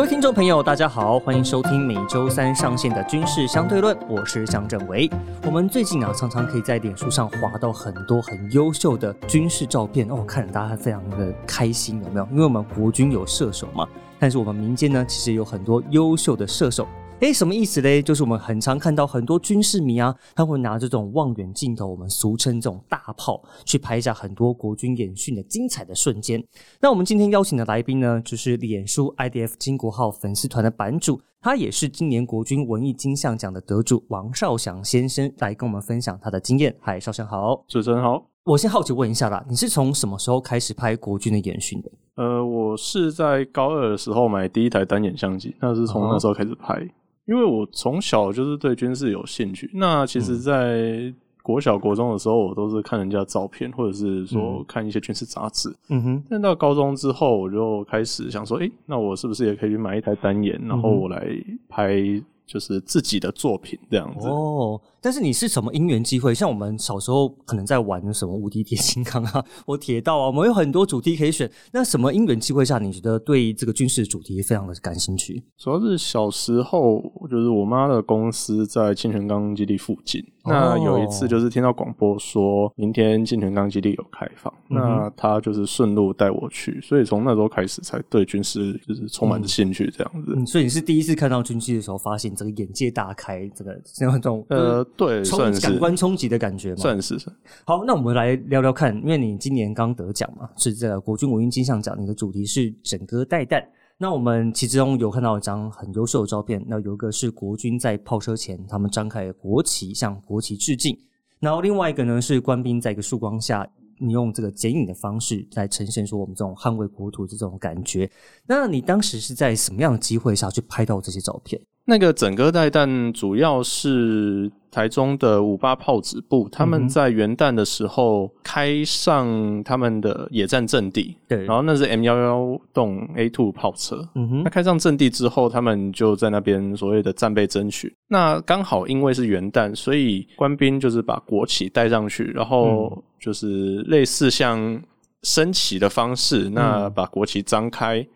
[0.00, 5.10] 各位听众朋友，大家好，欢迎收听每周三上线的军事相对论，我是向正维。
[5.44, 12.26] 我们最近啊，常常可以在脸书上划到很多很优秀的军事照片哦，看着大家非常的开心，有没有？
[12.32, 13.86] 因为我们国军有射手嘛，
[14.18, 16.88] 但是我们民间呢，其实有很多优秀的射手。
[17.20, 18.00] 诶，什么意思嘞？
[18.00, 26.42] 就是我们很常看到很多军事迷啊，他会拿这种望远镜头，我们俗称这种大炮，去拍下很多国军演训的精彩的瞬间。
[26.80, 36.74] 那我们今天邀请的来宾呢，就是脸书 IDF 金国号粉丝团的版主，他也是今年国军文艺金像奖的得主王少祥先生，来跟我们分享他的经验。
[36.80, 38.24] 嗨，少祥好，主持人好。
[38.44, 41.90] 我先好奇问一下啦，你是从什么时候开始拍国军的演训的？
[42.14, 46.82] 呃，我是在高二的时候买第一台单眼相机，那是从那时候开始拍。
[47.26, 51.12] 因为我从小就是对军事有兴趣，那其实，在
[51.42, 55.74] 国小、国中的时候，我都是看人家照片，或者是说看一些军事杂志。
[55.88, 56.24] 嗯哼。
[56.28, 61.26] 但到高中之后，我就开始想说，哎，那我是不是也可以去买一台单眼，然后我来
[61.68, 62.22] 拍。
[62.46, 66.34] 就是自己的作品这样子哦，但是你是什么因缘机会？
[66.34, 71.50] 像我们小时候可能在玩什么无敌铁金刚啊， 或铁道啊，我们有很多主题可以选。
[71.72, 75.42] 那什么因缘机会下，你觉得对这个军事主题非常的感兴趣？
[75.56, 80.22] 主要是小时候，就是我妈的公司在清泉岗基地附近。
[80.42, 90.34] 那有一次就是听到广播说明天清泉岗基地有开放，那他就是顺路带我去，所以从那时候开始才对军事就是充满着兴趣这样子。
[90.46, 95.22] 所以你是第一次看到军机的时候，发现这个眼界大开，这个那种呃对，
[95.60, 96.76] 感官冲击的感觉嘛？
[96.76, 97.16] 算是。
[97.64, 103.66] 好，那我们来聊聊看，因为你今年刚得奖嘛，是这个国军文艺金像奖，你的主题是整歌带弹。
[103.96, 110.94] 那我们其中有看到一张很优秀的照片，那有一个是国军在炮车前，他们张开国旗向国旗致敬，
[111.38, 113.66] 然后另外一个呢是官兵在一个曙光下，
[113.98, 118.10] 你用这个剪影的方式来呈现出我们这种捍卫国土的这种感觉。
[118.46, 121.60] 那你当时是在什么样的机会下去拍到这些照片？
[121.86, 124.52] 那个整个带弹主要是。
[124.70, 137.94] 台中的五八炮子部，他们在元旦的时候开上他们的野战阵地，对，然后那是 M 幺幺栋 A two 炮车，嗯哼，那开上阵地之后，他们就在那边所谓的战备争取。
[138.08, 144.80] 那刚好因为是元旦，所以官兵就是把国旗带上去，然后就是类似像
[145.22, 147.98] 升旗的方式，那把国旗张开。
[148.00, 148.06] 嗯，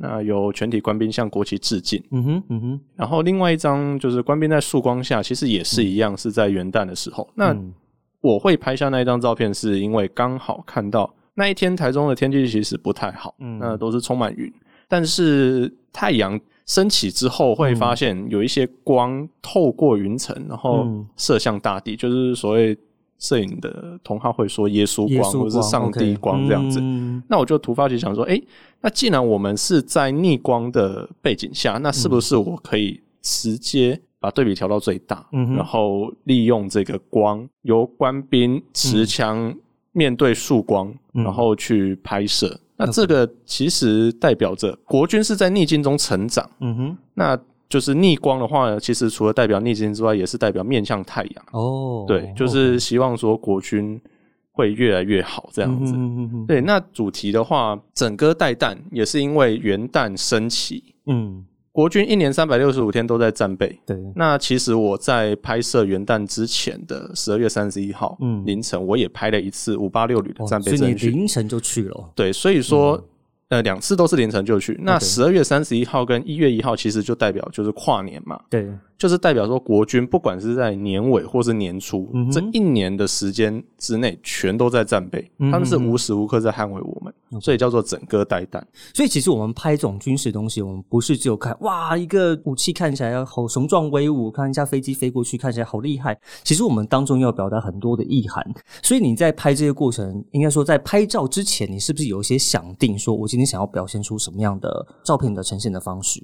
[0.00, 2.02] 那由全体官兵向国旗致敬。
[2.10, 2.80] 嗯哼，嗯哼。
[2.96, 7.28] 然后另外一张就是官兵在曙光下，其实也是一样，是在元旦的时候。
[7.34, 7.56] 那
[8.20, 14.52] 我会拍下那一张照片，是因为刚好看到那一天台中的天气其实不太好，嗯，那都是充满云，
[14.88, 20.86] 但是太阳升起之后，会发现有一些光透过云层，然后
[21.16, 22.76] 射向大地，就是所谓。
[23.20, 26.80] 摄影的同好会说耶稣光或者是上帝光这样子，
[27.26, 28.40] 那我就突发奇想说，哎，
[28.80, 39.54] 那既然我们是在逆光的背景下，那是不是我可以直接把对比调到最大，然后利用这个光，由官兵持枪
[39.92, 42.58] 面对束光，然后去拍摄？
[42.76, 46.50] 那这个其实代表着国军是在逆境中成长。
[46.60, 47.38] 嗯哼，那。
[47.70, 51.44] 就是逆光的话，其实除了代表逆境之外，也是代表面向太阳。
[51.52, 54.00] 哦，对，就是希望说国军
[54.58, 55.94] 会越来越好这样子。
[56.48, 60.96] 对，那主题的话，整个带弹也是因为元旦升起。
[61.06, 63.78] 嗯，国军一年三百六十五天都在战备。
[63.86, 72.10] 对，那其实我在拍摄元旦之前的十二月三十一号嗯凌晨，我也拍了一次五八六旅的战备所以你凌晨就去了。
[72.16, 73.00] 对，所以说。
[73.48, 74.78] 呃，两次都是凌晨就去。
[74.82, 78.38] 那十二月三十一号跟一月一号，其实就代表就是跨年嘛。
[78.50, 78.68] 对。
[78.98, 87.07] 就是代表说，国军不管是在年尾或是年初，这一年的时间之内，全都在战备，他们是无时无刻在捍卫我们，
[87.40, 88.66] 所以叫做整个带弹。
[88.94, 96.18] 所以其实我们拍这种军事东西，我们不是只有看哇，一个武器看起来好雄壮威武，看一架飞机飞过去看起来好厉害。
[96.42, 98.44] 其实我们当中要表达很多的意涵。
[98.82, 106.20] 所以你在拍这些过程，应该说在拍照之前，你是不是有一些想定，说我今天想要表现出什么样的照片的呈现的方式？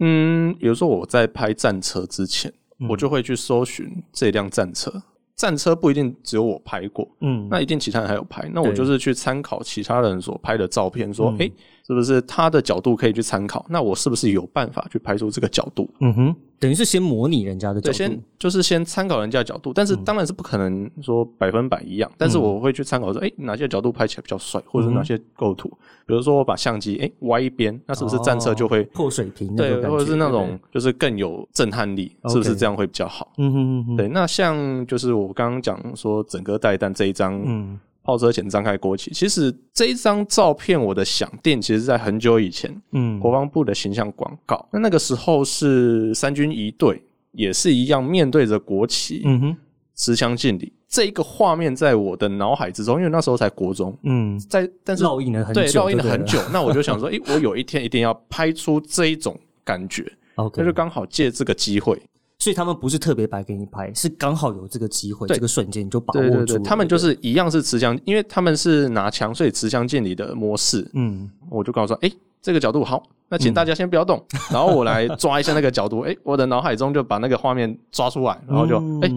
[0.00, 2.52] 嗯，比如说我在拍战车之前，
[2.88, 5.02] 我就会去搜寻这辆战车。
[5.36, 8.50] 战车不一定只有我拍过，嗯，那一定其他人还有拍。
[8.52, 11.50] 那我就是去参考其他人所拍的照片，说，哎。
[11.86, 13.64] 是不是他的角度可以去参考？
[13.68, 15.88] 那我是不是有办法去拍出这个角度？
[16.00, 22.10] 嗯哼，等于是先模拟人家的角度，先就是先参考人家的角度，但是当然是不可能说百分百一样。
[22.18, 25.68] 但是我会去参考说，哎，哪些角度拍起来比较帅，或者哪些构图？
[26.06, 29.54] 比如说我把相机哎歪一边，那是不是战车就会破水平？
[29.54, 33.32] 对，或者是那种就是更有震撼力，是不是这样会比较好？
[33.38, 34.08] 嗯哼，对。
[34.08, 37.78] 那像就是我刚刚讲说整个带弹这一张，嗯。
[38.06, 39.10] 炮车前张开国旗。
[39.10, 44.66] 其实这一张照片，我的想定其实在很久以前，嗯，国防部的形象广告。
[44.72, 49.56] 那那个时候是三军一队，也是一样面对着国旗，嗯哼，
[49.96, 50.72] 持枪敬礼。
[50.88, 56.40] 这一个画面在我的脑海之中，因为那时候才国中，嗯，在但是烙印了很久，对，烙印了很久。
[56.52, 60.10] 那我就想说，诶，我有一天一定要拍出这一种感觉。
[60.36, 62.00] OK，那就刚好借这个机会。
[62.46, 66.56] 所以他们不是特别白给你拍，是刚好有这个机会，这个瞬间你就把握住。
[66.60, 70.88] 他们就是一样是持枪，因为他们是拿枪，所以持枪见礼的模式。
[70.94, 76.02] 嗯，我就告诉说，哎，这个角度好，那请大家先不要动，然后我来抓一下那个角度。
[76.02, 79.10] 哎，我的脑海中就把那个画面抓出来，然后就哎。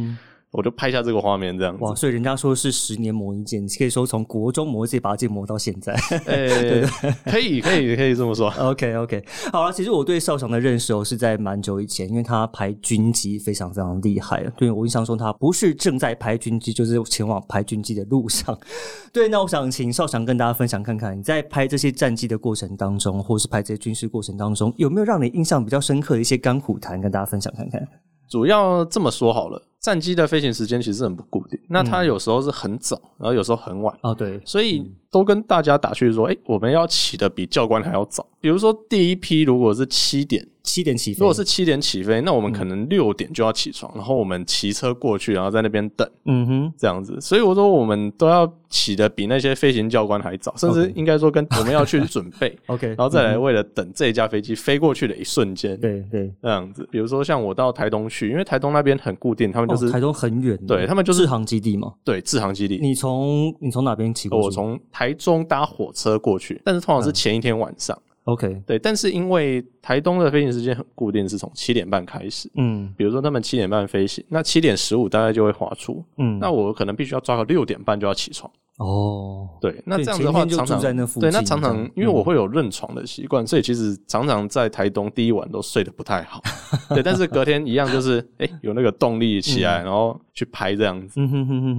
[0.51, 1.93] 我就拍下这个画面，这样哇！
[1.93, 5.95] 所以人家说是十年磨一剑，可以说从国中磨剑把剑磨到现在。
[6.25, 6.81] 对，
[7.25, 8.49] 可以，可以，可以这么说。
[8.57, 14.43] OK，OK，好了，其实我对少祥的认识哦是在蛮久以前，因为他拍军机非常非常厉害。
[14.57, 18.57] 对我印象中，他不是正在拍军机，就是前往拍军机的路上。
[19.13, 27.87] 对，那我想请少祥跟大家分享看看，你在拍这些战机的过程当中，或是拍这些军事过程当中，有没有让你印象比较深刻的一些甘苦谈，跟大家分享看看？
[28.27, 29.68] 主要这么说好了。
[29.79, 33.97] 战机的飞行时间其实很不固定，那它有时候是很早，然后有时候很晚。
[34.01, 38.25] 哦，对，所以都跟大家打趣说，哎，我们要起的比教官还要早。
[38.41, 40.47] 比如说第一批如果是七点。
[40.61, 47.19] 七点起飞，如果是七点起飞，那我们可能六点就要起床，然后我们骑车过去，然后在那边等，嗯哼，这样子。
[47.19, 56.87] 所以我说我们都要起的比那些飞行教官还早，甚至应该说跟我们要去准备， OK，然后再来为了等这一架飞机飞过去的一瞬间，对对，这样子。
[56.91, 62.77] 比如说像我到台东去，因为台东那边很固定，他们就是台东很远，对他们就是制航基地嘛，对，制航基地。
[62.79, 64.29] 你从你从哪边起？
[64.29, 67.97] 我从台中搭火车过去，但是通常是前一天晚上。
[68.25, 72.51] OK，对，但是因为台东的飞行时间很固定，是从七点半开始。
[72.55, 76.03] 嗯，比如说他们七点半飞行，那七点十五大概就会滑出。
[76.17, 78.51] 嗯，那我可能必须要抓个六点半就要起床。
[78.79, 80.79] 哦，对，那这样的话常常
[81.19, 86.41] 对，那常常因为我会有认床的习惯，所以其实常常在台东第一晚都睡得不太好。
[86.89, 91.19] 对，但是隔天一样就是哎有那个动力起来，然后去拍这样子。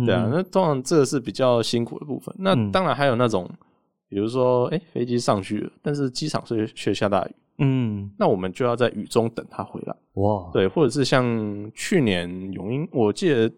[0.06, 2.35] 对啊，那通常这个是比较辛苦的部分。
[2.38, 3.50] 那当然还有那种。
[4.12, 9.94] 比如说，哎，飞机上去了，但是机场却却下大雨，嗯，那我们就要在雨中等他回来。
[10.14, 11.25] 哇，对，或者是像
[11.76, 13.49] 去年永英，我记得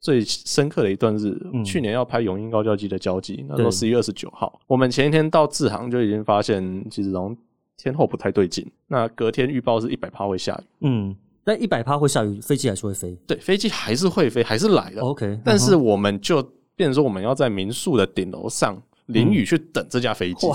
[0.00, 7.34] 最深刻的一段是去年要拍永英高教机的交机，那时候十一月二十九号，我们前一天到智航就已经发现，其实然后
[7.76, 8.66] 天后不太对劲。
[8.88, 11.14] 那隔天预报是一百趴会下雨，嗯，
[11.44, 13.16] 但一百趴会下雨，飞机还是会飞？
[13.26, 15.02] 对，飞机还是会飞，还是来的。
[15.02, 16.42] OK，但是我们就
[16.74, 18.80] 变成说，我们要在民宿的顶楼上。
[19.06, 20.46] 淋雨去等这架飞机，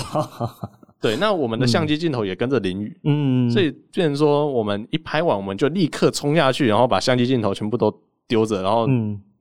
[1.01, 7.93] 对，那我们的相机镜头也跟着淋雨，嗯，所以变成说我们一拍完，我们就立刻冲下去，然后把相机镜头全部都
[8.29, 8.87] 丢着，然后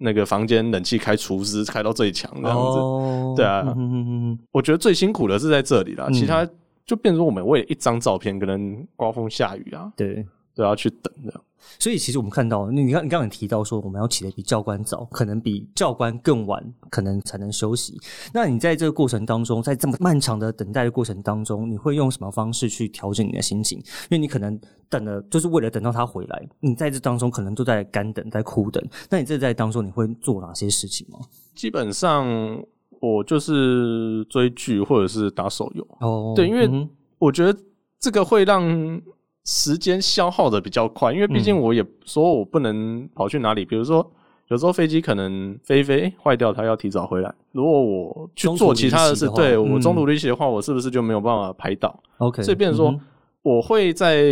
[0.04, 2.56] 那个房间冷气开除湿开到最强这样
[3.34, 3.74] 子，对啊，
[4.52, 6.46] 我觉得最辛苦的是在这里啦，其他
[6.84, 10.24] 就变成我们为了一张照片，可能刮风下雨啊，对，
[10.54, 11.40] 都要去等的。
[11.78, 17.98] 所以其实我们看到，你刚你刚刚提到说，我们要起得比教官早，可能比教官更晚，可能才能休息。
[18.34, 23.78] 那你在这个过程当中，在这么漫长的等待的过程当中，你会用什么方式去调整你的心情？
[23.78, 24.60] 因为你可能
[24.90, 26.48] 等了，就是为了等到他回来。
[26.60, 28.82] 你在这当中可能都在干等，在苦等。
[29.08, 31.18] 那你这在当中你会做哪些事情吗？
[31.54, 32.26] 基本上
[33.00, 35.86] 我就是追剧或者是打手游。
[36.00, 37.58] 哦，对，因为我觉得
[37.98, 39.00] 这个会让。
[39.44, 43.64] 时间消耗的比较快，因为毕竟我也说我不能跑去哪里。
[43.64, 44.10] 比如说，
[44.48, 47.34] 有时候飞机可能飞飞坏掉，它要提早回来。
[47.52, 52.98] 如果我去做其他的事，对我中途离席的话，我是不是就没有办法排到？OK，所以变成说。
[53.44, 54.24] 我会在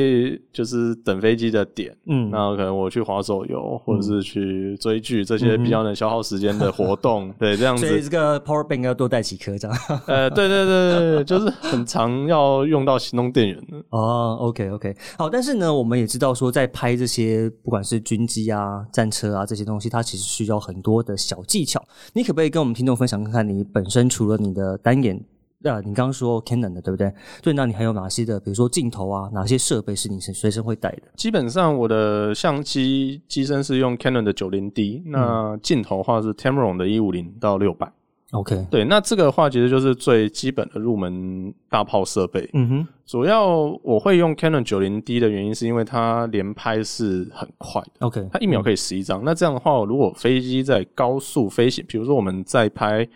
[0.55, 7.87] 就是等飞机的点，嗯，然后可能我去滑手游，或者是去追剧这些比较能消耗时间的活动，对，这样子。
[7.87, 9.79] 所以这个 power bank 要多带几颗，这样。
[10.07, 13.85] 呃，对对对对，就是很常要用到行动电源的。
[13.91, 21.85] 哦，OK OK，好，但是呢，我们也知道说，在拍这些不管是军机啊、战车啊这些东西，它其实需要很多的小技巧。
[22.15, 25.23] 你可不可以跟我们听众分享看看，你本身除了你的单眼？
[25.71, 27.13] 啊，你刚刚说 Canon 的对不对？
[27.43, 28.41] 对，那你还有哪些的？
[28.41, 31.03] 比如说镜头啊，哪些设备是你是随身会带的？
[31.17, 37.93] 基本上我的相机机身是用 Canon 的九零 D，那镜头话是 Tamron 的一五零到六百。
[38.33, 42.49] OK，对，那这个话其实就是最基本的入门大炮设备。
[42.55, 43.47] 嗯哼，主要
[43.83, 48.07] 我会用 Canon 九零 D 的原因是因为它连拍是很快的。
[48.07, 49.23] OK，它一秒可以十一张。
[49.23, 53.07] 那这样的话，如果飞机在高速飞行，比如说我们在拍。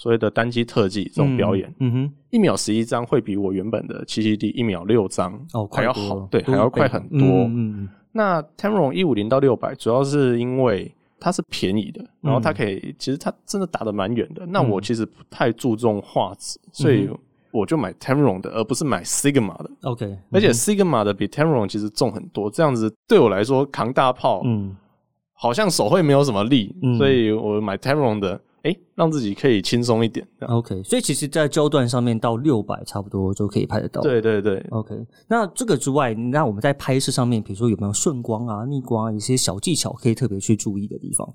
[0.00, 7.20] 所谓的单机特技这种表演，嗯哼，一秒十一张会比我原本的七七 D 一秒六张哦还要好，对，还要快很多。
[7.20, 14.46] 嗯，那 Tamron 一五零到六百主要是因为它是便宜的，然后它可以，其实它真的打得蛮远的。
[14.46, 17.06] 那我其实不太注重画质，所以
[17.50, 19.70] 我就买 Tamron 的，而不是买 Sigma 的。
[19.82, 24.74] OK，而且 Sigma 的比 Tamron 其实重很多，这样子对我来说扛大炮，嗯，
[25.34, 28.40] 好像手会没有什么力，所以我买 Tamron 的。
[28.62, 30.26] 哎，让自己可以轻松一点。
[30.40, 34.02] OK，所以其实，在焦段上面到六百差不多就可以拍得到。
[34.02, 34.94] 对对对，OK。
[35.28, 41.26] 那这个之外，那我们在拍摄上面，比如说有没有顺光啊、逆光啊，一些小技巧可以特别去注意的地方？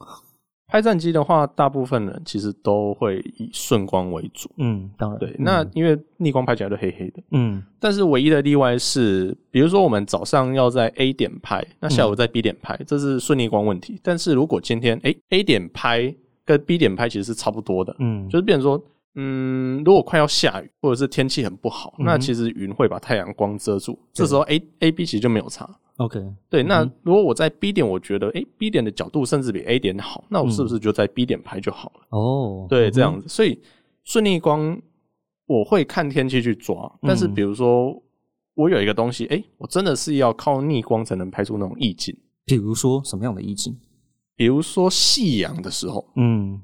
[0.68, 4.50] 拍战机的话，大部分人其实都会以顺光为主。
[4.58, 5.20] 嗯，当然。
[5.20, 7.24] 对，那因为逆光拍起来都黑黑的。
[7.32, 7.64] 嗯。
[7.80, 14.00] 但是唯一的例外是，比如说我们早上要在 A 点拍，那下午在 B 点拍，这是顺逆光问题。
[14.04, 16.16] 但是如果今天哎 A 点拍。
[16.46, 18.82] 跟 B 点拍其实是差不多的，嗯，就是变成说，
[19.16, 25.68] 嗯，如果快要下雨或者是天气很不好，那其实云会把太阳光遮住，这时候 A A B 其实就没有差。
[25.98, 32.18] OK，对，那如果我在 B 点，我觉得哎 B 点的角度甚至比 A 点好，那我是不是就在 B 点拍就好了？
[32.18, 33.58] 哦，对，这样子，所以
[34.04, 34.78] 顺逆光
[35.48, 37.96] 我会看天气去抓，但是比如说
[38.56, 43.74] 我有一个东西，哎，我真的是要靠逆光才能拍出那种意境，比如说什么样的意境？
[44.36, 46.60] 比如说夕阳的时候，嗯，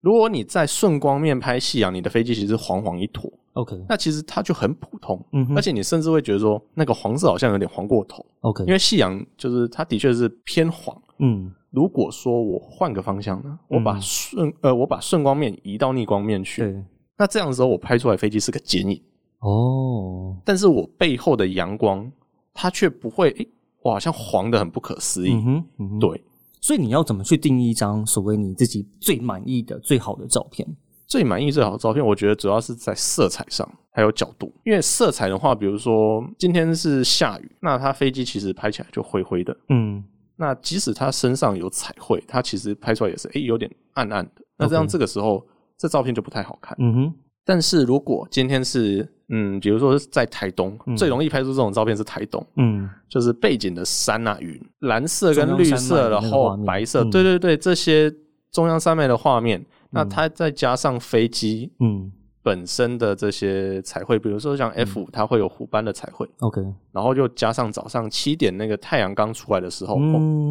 [0.00, 16.84] 如果你在顺光面拍夕阳，你的飞机其实黄黄一坨，OK，那其实它就很普通，嗯，而且你甚至会觉得说那个黄色好像有点黄过头，OK，因为夕阳就是它的确是偏黄，嗯，如果说我换个方向呢，我把顺呃我把顺光面移到逆光面去，对，
[17.16, 19.00] 那这样的时候我拍出来飞机是个剪影，
[19.38, 22.10] 哦，但是我背后的阳光
[22.52, 23.48] 它却不会，诶，
[23.80, 26.22] 我好像黄的很不可思议，嗯哼，对。
[26.64, 30.66] 所以你要怎么去定义一张所谓你自己最满意的、最好的照片？
[31.06, 34.50] 最满意、最好的照片，我觉得主要是在色彩上，还有角度。
[34.64, 39.54] 因为色彩的话，比如说今天是下雨，那它飞机其实拍起来就灰灰的。
[39.68, 40.02] 嗯，
[40.36, 44.40] 那即使它身上有彩绘，它其实拍出来也是哎有点暗暗的。
[44.56, 46.74] 那这样这个时候，这照片就不太好看。
[46.80, 47.14] 嗯哼。
[47.44, 58.12] 但是如果今天是嗯，比如说在台东，最容易拍出这种照片是台东，嗯，就是背景的山啊云，蓝色跟绿色，然后白色，对对对，这些
[58.52, 62.12] 中央山脉的画面，那它再加上飞机，嗯，
[62.42, 66.60] 本身的这些彩绘，比如说像 F，它会有虎斑的彩绘，OK，
[66.92, 69.98] 然后就加上早上七点那个太阳刚出来的时候，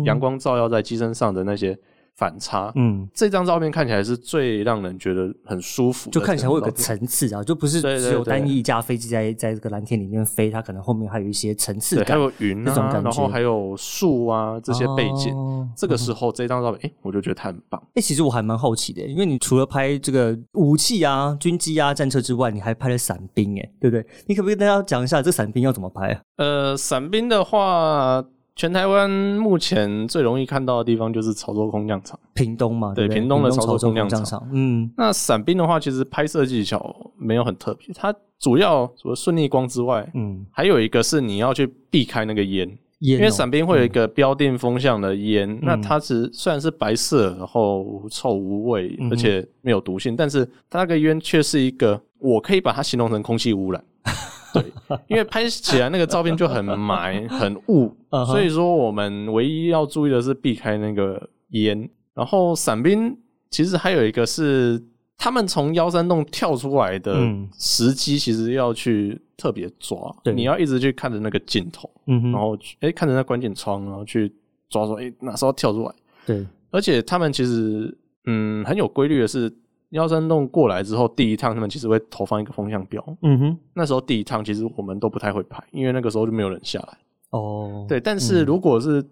[0.06, 1.77] 阳光照耀在机身上的那些。
[2.15, 15.34] 反差，嗯，这张照片看起来是最让人觉得很舒服，就看起来会有个层次啊，就不是只有单一一架飞机在在这个蓝天里面飞，它可能后面还有一些层次感，还有云啊，然后还有树啊这些背景。
[15.75, 17.82] 这个时候这张照片，哎，我就觉得它很棒。
[17.96, 24.05] 哎，其实我还蛮好奇的，因为你除了拍这个武器啊、军机啊、战车之外，你还拍了伞兵，哎，对不对？
[24.27, 26.22] 你可不可以跟大家讲一下这伞兵要怎么拍啊？
[26.38, 28.24] 呃，伞兵的话。
[28.55, 34.48] 全台湾目前最容易看到的地方就是潮州空降场，屏东嘛，对，屏东的潮州空降场。
[34.51, 42.69] 嗯，那伞兵的话，其实拍摄技巧没有很特别，它主要除了顺逆光之外，嗯，还有一个是你要去避开那个烟，
[43.00, 53.83] 因为伞兵会有一个标定风向的烟，那它是虽然是白色，然后无臭无味，而且没有毒性，但是它那个烟却是一个，我可以把它形容成空气污染。
[54.53, 54.72] 对，
[55.07, 57.91] 因为拍起来那个照片就很埋、很雾，
[58.27, 61.89] 所以说我们唯一要注意的是避开那个烟。
[62.13, 63.17] 然后伞兵
[63.50, 64.79] 其实还有一个是，
[65.17, 67.15] 他们从幺三洞跳出来的
[67.57, 74.31] 时机，其实要去特别抓，你要一直去看着那个镜头，然后哎看着那关键窗，然后去
[74.69, 75.91] 抓说哎哪时候跳出来。
[76.25, 79.51] 对，而且他们其实嗯很有规律的是。
[79.94, 83.04] 幺三洞过来之后，第一趟他们其实会投放一个风向标。
[83.22, 86.98] 嗯哼，那时候第一趟其实我们都不太会拍，因为那个时候就没有人下来。
[87.30, 89.04] 哦，对，但是如果是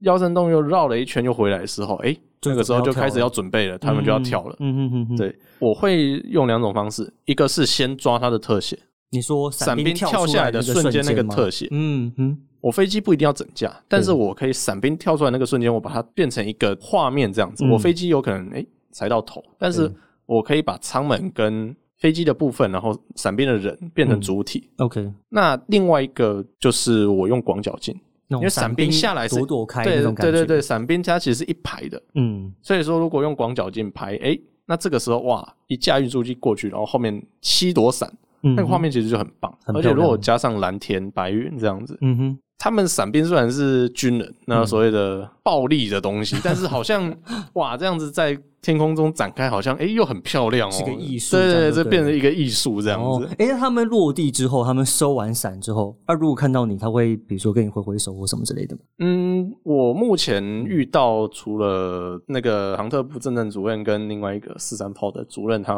[0.00, 4.56] 幺三洞又绕了一圈又回来的时候，哎，这个时候就开始要准备了，他们就要跳了。
[4.60, 8.78] 嗯哼哼，对，我会用两种方式，一个是先抓它的特写。
[9.10, 11.68] 你说伞兵跳下来的瞬间那个特写？
[11.70, 17.64] 嗯哼，我飞机不一定要整架，但是我可以伞兵跳出来那个瞬间，我把它变成一个画面这样子。
[17.70, 19.90] 我飞机有可能哎踩到头，但是。
[20.24, 24.70] 我可以把舱门跟飞机的部分，然后伞兵的人变成主体。
[24.78, 27.94] OK，那另外一个就是我用广角镜，
[28.28, 42.38] 因为伞兵下来躲躲开对对对对，伞兵它其实是一排的，嗯，所以说如果用广角镜拍，哎，那这个时候哇，一架运输机过去，然后后面七朵伞，那个画面其实就很棒，而且如果加上蓝天白云这样子，嗯哼。
[42.62, 47.12] 他们伞兵虽然是军人，那所谓的暴力的东西， 但是好像
[47.54, 53.28] 哇，这样子在天空中展开，好像哎又很漂亮哦，是个艺术，对对对，这变成一个艺术这样子。
[53.36, 58.82] 哎，那他们落地之后，他们收完伞之后，啊，如果看到你，他会比如说跟你挥挥手或什么之类的吗？
[59.00, 65.76] 嗯，我目前遇到除了那个航特部政政主任跟另外一个四三炮的主任，他。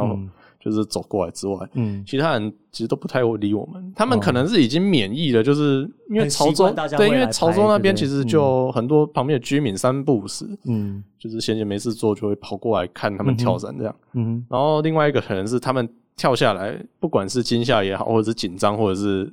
[0.65, 3.93] 就是走过来之外，嗯，其他人其实都不太会理我们。
[3.95, 13.95] 他们可能是已经免疫了，就是因为潮州对，因为潮州那边其实就很多旁边的居民三不五时，嗯，就是闲闲没事做就会跑过来看他们跳伞这样。
[14.15, 19.31] 嗯，然后另外一个可能是他们跳下来，不管是惊吓也好，或者是紧张，或者是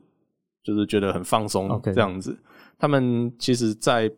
[0.65, 2.37] 就是觉得很放松这样子。
[2.77, 4.11] 他们其实，在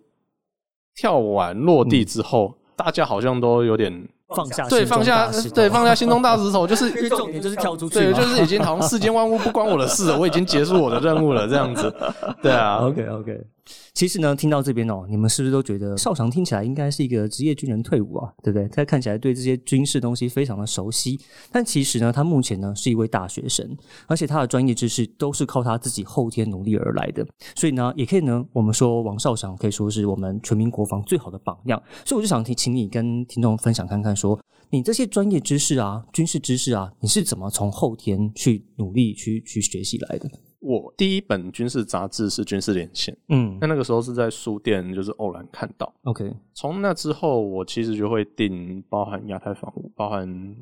[0.95, 4.07] 跳完落地之后，大家好像都有点。
[4.35, 11.93] 放下 对放下对放下心中大石头， 就是重点就是跳出去，对，就是已经好像世间万物不关我的事了，我已经结束我的任务了，这样子，
[12.41, 13.41] 对啊，OK OK。
[13.93, 18.67] 其实呢，听到这边哦，你们是不是都觉得少强听起来应该是一个职业军人退伍啊，对不对？
[18.67, 21.19] 他看起来对这些军事东西非常的熟悉，
[21.51, 23.77] 但其实呢，他目前呢是一位大学生，
[24.07, 27.25] 而且他的专业知识都是靠他自己后天努力而来的。
[27.55, 31.81] 所以呢，也可以呢，我们说王少强可以说是我们全民国防最好的榜样。
[32.05, 34.39] 所以我就想提，请你跟听众分享看看，说
[34.71, 40.29] 你这些专业知识啊、军事知识啊，你是怎么从后天去努力去去学习来的？
[40.63, 45.93] 我第一本军事杂志是《军事连线》，嗯，那那个时候是在书店，就是偶然看到。
[46.03, 50.55] OK，从那之后，我其实就会订包含亚太防务、包含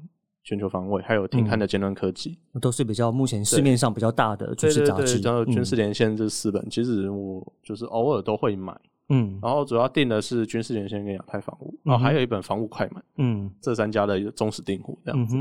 [0.43, 5.20] 全球防卫，还有挺汉的尖端科技，都是比较目前市面上比较大的军事杂志。
[5.20, 8.75] 然后《军事连线》这四本，其实我就是偶尔都会买。
[9.10, 15.36] 嗯，然后主要订的是军事连线跟亚太防务，然后还有一本防务快门，嗯，这三家的忠实订户这样子。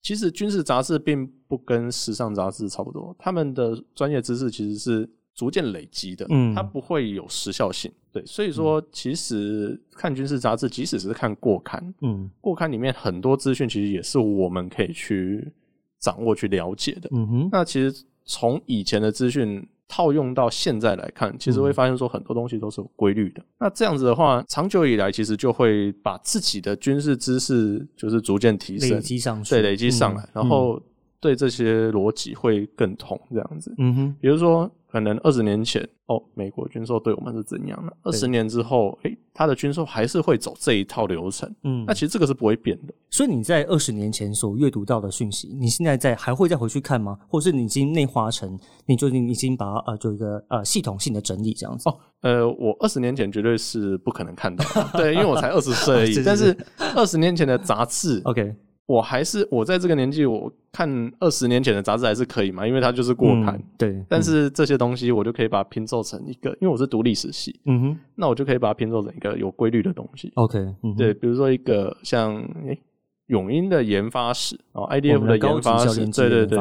[0.00, 7.92] 其实军事杂志并不跟时尚杂志差不多，他们的专业知识其实是逐渐累积的，嗯，它不会有时效性。
[8.10, 15.52] 对，所以说其实看军事杂志，即使是看过刊，嗯，过刊里面很多资讯其实也是我们可以去
[15.98, 17.10] 掌握、去了解的。
[17.12, 19.68] 嗯哼，那其实从以前的资讯。
[19.90, 23.42] 套用到现在来看，其实会发现说很多东西都是有规律的。
[23.58, 30.80] 那这样子的话，长久以来其实就会把自己的军事知识就是逐渐提升，累积上去，对，累积上来，然后
[31.18, 33.20] 对这些逻辑会更通。
[33.32, 34.70] 这样子，嗯哼，比如说。
[34.90, 37.92] 可能二十年前哦，美国军售对我们是怎样的？
[38.02, 41.48] 二十年之后，诶，他的军售还是会走这一套流程。
[41.62, 42.94] 嗯，那其实这个是不会变的。
[43.10, 47.18] 所以你在二十年前所阅读到的讯息，你现在在还会再回去看吗？
[47.28, 51.88] 或者是你已经内化成，你就已经把呃做一个呃系统性的整理这样子？
[51.88, 54.64] 哦，呃，我二十年前绝对是不可能看到，
[54.98, 56.22] 对，因为我才二十岁而已。
[56.26, 56.56] 但是
[56.96, 58.54] 二十年前的杂志，OK。
[58.86, 63.60] 我还是我在这个年纪，我看二十年前的杂志还是可以嘛，因为它就是过刊。
[63.76, 70.30] 对，但是这些东西我就可以把它拼凑成一个，因为我是读历史系，嗯哼，那我就可以把它拼凑成一个有规律的东西。
[70.34, 70.58] OK，
[70.96, 72.78] 对，比如说一个像诶
[73.26, 76.58] 永英的研发史哦，IDF 的研发史，对对对，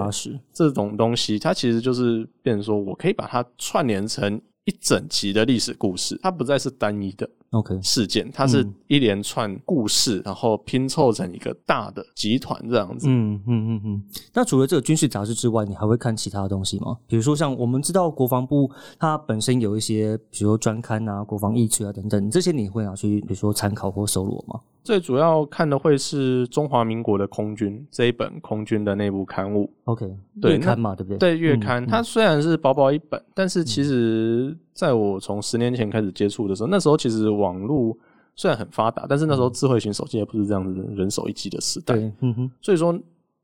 [0.53, 7.29] 这种东西它其实就是变成说我可以把它串联成一整集的历史故事，它不再是单一的。
[7.51, 13.07] OK，事件它是一连串故事，然后拼凑成一个大的集团这样子。
[13.09, 14.03] 嗯嗯嗯嗯。
[14.33, 16.97] 那除了这个军事杂志之外，你还会看其他的东西吗？
[17.07, 24.59] 比如说像我们知道国防部它本身有一些，比如说专刊啊、国防议词啊等等，这些你会拿去比如说参考或搜罗吗？
[24.83, 29.71] 最主要看的会是中华民国的空军这一本空军的内部刊物。
[29.83, 30.07] OK，
[30.43, 31.17] 月刊嘛，对不对？
[31.17, 31.85] 对，月刊。
[31.85, 37.97] 它虽然是薄薄一本，但是其实在我从十年前开始接触的时候，那时候其实网络
[38.35, 41.95] 虽然很发达，但是那时候智慧型手机也不是这样子人手一机的时代。
[42.21, 42.51] 嗯哼。
[42.61, 42.97] 所以说，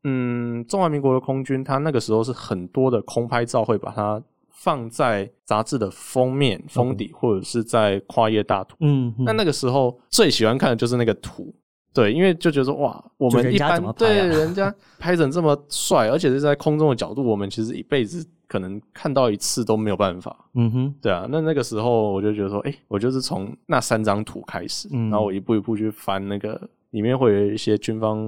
[0.04, 4.22] 嗯，中华民国的空军，它那个时候是很多的空拍照会把它。
[4.58, 8.74] 放在杂志的封面、封底，或者是在跨页大图。
[8.80, 11.54] 嗯，那那个时候最喜欢看的就是那个图，
[11.96, 20.36] 对，因为就觉得哇，我们一般对人家拍成这么帅，而且是在空中的角度，我们其实一辈子可能看到一次都没有办法。
[20.54, 28.20] 嗯哼，对啊，那那个时候我就觉得说，哎，我就是从那三张图开始，然后我一步一步去翻那个里面会有一些军方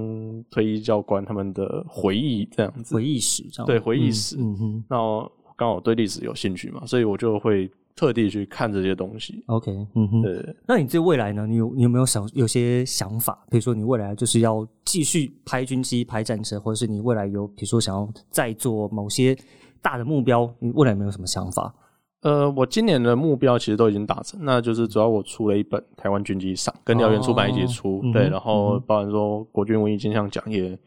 [0.49, 4.35] 退役教官他们的回忆，这样子回忆史，这样对回忆史。
[4.39, 5.31] 嗯哼，那。
[5.59, 9.43] 刚好对历史有兴趣嘛，所以我就会特地去看这些东西。
[9.47, 10.55] OK，嗯哼，对。
[10.65, 11.45] 那你对未来呢？
[11.45, 13.37] 你有你有没有想有些想法？
[13.51, 19.37] 比如说你未来就是要继续拍军机、拍战车，或者是你未来有比如说想要再做某些
[19.81, 20.49] 大的目标？
[20.59, 21.75] 你未来有没有什么想法？
[22.21, 30.79] 呃，我今年的目标其实都已经达成，那就是主要我出了一本《台湾军机赏》，跟辽源出版一起出，对，然后包含说国军文艺金像奖也。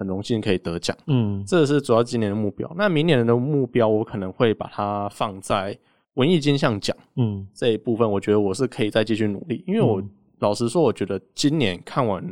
[0.00, 2.72] 很荣幸可以得奖，嗯，这是主要今年的目标。
[2.76, 5.76] 那明年的目标，我可能会把它放在
[6.18, 10.02] 文艺金像奖，嗯，这一部分我觉得我是可以再继续努力，因为我
[10.40, 12.22] 老实说，我觉得今年看完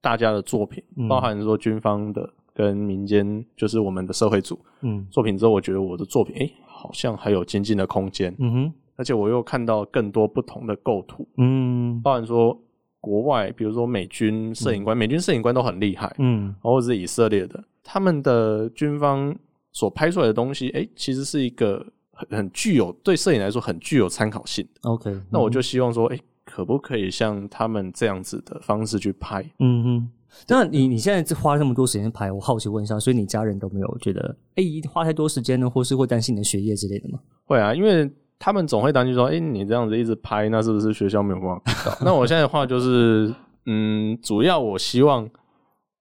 [0.00, 12.56] 大家的作品，包含说军方的跟民间，就是我们的社会组，嗯，作品之后，我觉得我的作品，哎，好像还有精进的空间，嗯哼，而且我又看到更多不同的构图，嗯，包含说
[13.00, 19.36] 国外，比如说美军摄影官，美军摄影官都很厉害，嗯，或者是以色列的，他们的军方
[19.72, 21.84] 所拍出来的东西，哎，其实是一个。
[22.14, 24.66] 很很具有对摄影来说很具有参考性。
[24.82, 29.44] OK，那我就希望说，哎，可不可以像他们这样子的方式去拍？
[29.58, 30.10] 嗯哼。
[30.48, 37.20] 那你你现在花这么多时间拍，我好奇问一下，所以你家人都没有觉得，哎，花太多时间呢，或是会担心你的学业之类的吗？
[37.44, 41.98] 会啊，因为他们总会担心说，哎，你这样子一直拍，那是不是学校没有办法看到？
[42.04, 43.32] 那我现在的话就是，
[43.66, 45.30] 嗯，主要我希望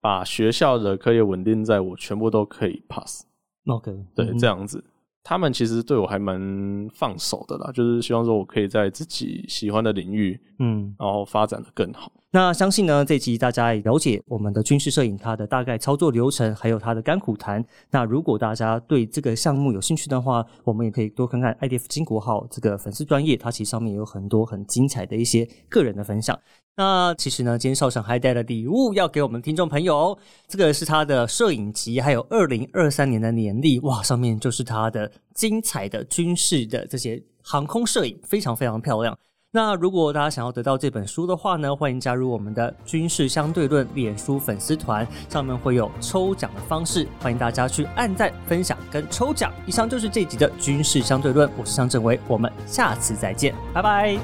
[0.02, 3.26] 把学校的课业稳定在我全部都可以 pass。
[3.68, 4.84] OK，对，这样子。
[5.24, 6.38] 他们其实对我还蛮
[6.94, 12.12] 放手的啦，就是希望说我可以在自己喜欢的领域，嗯，然后发展的更好。
[12.36, 17.64] 那相信呢，这集大家也了解我们的军事摄影它的大概操作流程，还有它的甘苦谈。
[17.92, 26.36] 那如果大家对这个项目有兴趣的话，我们也可以多看看 IDF 金国号这个粉丝专业，它其实上面有很多很精彩的一些个人的分享。
[26.76, 30.18] 那其实呢，今天少长还带了礼物要给我们听众朋友，
[30.48, 39.16] 这个是他的摄影集，还有二零二三年的年历，哇，上面就是他的精彩的军事的这些航空摄影，非常非常漂亮。
[39.56, 49.54] 那如果大家想要得到这本书的话呢，欢迎加入我们的军事相对论脸书粉丝团，上面会有抽奖的方式，欢迎大家去按赞、分享跟抽奖。
[49.68, 54.18] 以上就是这集的军事相对论，我是向正伟，我们下次再见，拜拜。